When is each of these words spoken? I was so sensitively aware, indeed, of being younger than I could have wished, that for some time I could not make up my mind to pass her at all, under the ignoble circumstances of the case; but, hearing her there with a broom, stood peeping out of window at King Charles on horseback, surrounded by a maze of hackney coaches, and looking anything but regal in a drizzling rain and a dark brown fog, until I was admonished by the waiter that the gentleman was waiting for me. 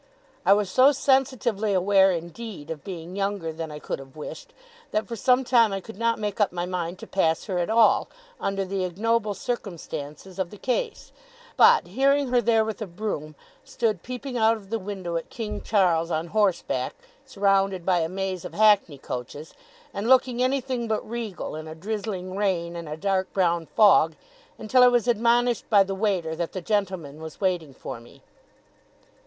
I 0.47 0.53
was 0.53 0.71
so 0.71 0.91
sensitively 0.91 1.73
aware, 1.73 2.11
indeed, 2.11 2.71
of 2.71 2.83
being 2.83 3.15
younger 3.15 3.53
than 3.53 3.71
I 3.71 3.77
could 3.77 3.99
have 3.99 4.15
wished, 4.15 4.51
that 4.89 5.07
for 5.07 5.15
some 5.15 5.43
time 5.43 5.71
I 5.71 5.79
could 5.79 5.99
not 5.99 6.17
make 6.17 6.41
up 6.41 6.51
my 6.51 6.65
mind 6.65 6.97
to 6.97 7.05
pass 7.05 7.43
her 7.43 7.59
at 7.59 7.69
all, 7.69 8.07
under 8.39 8.65
the 8.65 8.83
ignoble 8.83 9.35
circumstances 9.35 10.39
of 10.39 10.49
the 10.49 10.57
case; 10.57 11.11
but, 11.55 11.85
hearing 11.85 12.29
her 12.29 12.41
there 12.41 12.65
with 12.65 12.81
a 12.81 12.87
broom, 12.87 13.35
stood 13.63 14.01
peeping 14.01 14.39
out 14.39 14.57
of 14.57 14.71
window 14.73 15.17
at 15.17 15.29
King 15.29 15.61
Charles 15.61 16.09
on 16.09 16.29
horseback, 16.29 16.95
surrounded 17.23 17.85
by 17.85 17.99
a 17.99 18.09
maze 18.09 18.43
of 18.43 18.55
hackney 18.55 18.97
coaches, 18.97 19.53
and 19.93 20.09
looking 20.09 20.41
anything 20.41 20.87
but 20.87 21.07
regal 21.07 21.55
in 21.55 21.67
a 21.67 21.75
drizzling 21.75 22.35
rain 22.35 22.75
and 22.75 22.89
a 22.89 22.97
dark 22.97 23.31
brown 23.33 23.67
fog, 23.67 24.15
until 24.57 24.81
I 24.81 24.87
was 24.87 25.07
admonished 25.07 25.69
by 25.69 25.83
the 25.83 25.93
waiter 25.93 26.35
that 26.37 26.53
the 26.53 26.61
gentleman 26.61 27.21
was 27.21 27.39
waiting 27.39 27.75
for 27.75 27.99
me. 27.99 28.23